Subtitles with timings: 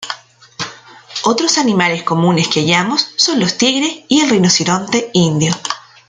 [1.25, 5.53] Otros animales comunes que hallamos son los tigres y el rinoceronte indio.